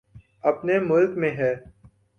اپنے 0.43 0.79
ملک 0.79 1.17
میں 1.17 1.31
ہے۔ 1.31 1.53